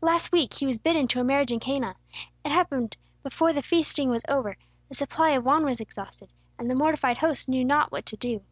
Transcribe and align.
Last 0.00 0.32
week 0.32 0.54
he 0.54 0.66
was 0.66 0.80
bidden 0.80 1.06
to 1.06 1.20
a 1.20 1.22
marriage 1.22 1.52
in 1.52 1.60
Cana. 1.60 1.94
It 2.44 2.50
happened, 2.50 2.96
before 3.22 3.52
the 3.52 3.62
feasting 3.62 4.10
was 4.10 4.24
over, 4.28 4.56
the 4.88 4.96
supply 4.96 5.30
of 5.30 5.44
wine 5.44 5.64
was 5.64 5.78
exhausted, 5.80 6.32
and 6.58 6.68
the 6.68 6.74
mortified 6.74 7.18
host 7.18 7.48
knew 7.48 7.64
not 7.64 7.92
what 7.92 8.04
to 8.06 8.16
do. 8.16 8.42